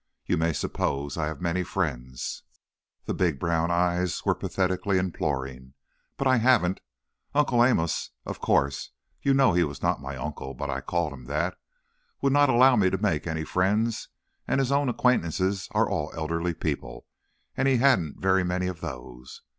[0.25, 2.41] You may suppose I have many friends,"
[3.05, 5.75] the big brown eyes were pathetically imploring,
[6.17, 6.81] "but I haven't.
[7.35, 8.89] Uncle Amos, of course,
[9.21, 11.55] you know he was not my uncle, but I called him that,
[12.19, 14.07] would not allow me to make many friends
[14.47, 17.05] and his own acquaintances are all elderly people
[17.55, 19.43] and he hadn't very many of those.